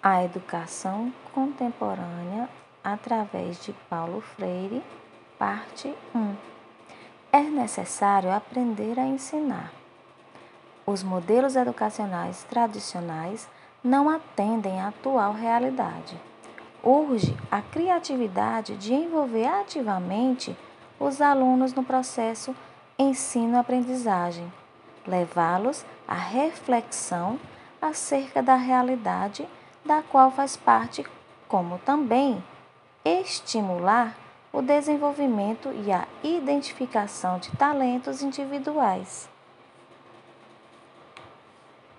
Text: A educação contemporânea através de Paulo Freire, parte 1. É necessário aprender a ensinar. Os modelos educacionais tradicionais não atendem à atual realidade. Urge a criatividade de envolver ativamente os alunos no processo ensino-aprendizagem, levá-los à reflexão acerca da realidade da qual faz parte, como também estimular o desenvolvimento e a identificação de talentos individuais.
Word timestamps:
A 0.00 0.22
educação 0.22 1.12
contemporânea 1.34 2.48
através 2.84 3.60
de 3.64 3.72
Paulo 3.90 4.20
Freire, 4.20 4.80
parte 5.36 5.92
1. 6.14 6.36
É 7.32 7.40
necessário 7.42 8.30
aprender 8.30 8.96
a 8.96 9.04
ensinar. 9.04 9.72
Os 10.86 11.02
modelos 11.02 11.56
educacionais 11.56 12.44
tradicionais 12.44 13.48
não 13.82 14.08
atendem 14.08 14.80
à 14.80 14.86
atual 14.86 15.32
realidade. 15.32 16.16
Urge 16.80 17.36
a 17.50 17.60
criatividade 17.60 18.76
de 18.76 18.94
envolver 18.94 19.48
ativamente 19.48 20.56
os 21.00 21.20
alunos 21.20 21.74
no 21.74 21.82
processo 21.82 22.54
ensino-aprendizagem, 22.96 24.50
levá-los 25.04 25.84
à 26.06 26.14
reflexão 26.14 27.36
acerca 27.82 28.40
da 28.40 28.54
realidade 28.54 29.46
da 29.88 30.02
qual 30.02 30.30
faz 30.30 30.54
parte, 30.54 31.02
como 31.48 31.78
também 31.78 32.44
estimular 33.02 34.14
o 34.52 34.60
desenvolvimento 34.60 35.70
e 35.72 35.90
a 35.90 36.06
identificação 36.22 37.38
de 37.38 37.50
talentos 37.52 38.22
individuais. 38.22 39.30